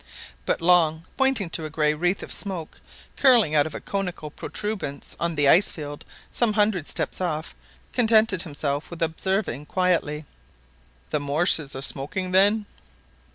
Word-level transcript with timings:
But 0.47 0.63
Long, 0.63 1.05
pointing 1.15 1.51
to 1.51 1.65
a 1.65 1.69
grey 1.69 1.93
wreath 1.93 2.23
of 2.23 2.33
smoke 2.33 2.81
curling 3.17 3.53
out 3.53 3.67
of 3.67 3.75
a 3.75 3.79
conical 3.79 4.31
protuberance 4.31 5.15
on 5.19 5.35
the 5.35 5.47
ice 5.47 5.71
field 5.71 6.05
some 6.31 6.53
hundred 6.53 6.87
steps 6.87 7.21
off, 7.21 7.53
contented 7.93 8.41
himself 8.41 8.89
with 8.89 9.03
observing 9.03 9.67
quietly— 9.67 10.25
"The 11.11 11.19
morses 11.19 11.75
are 11.75 11.83
smoking, 11.83 12.31
then 12.31 12.65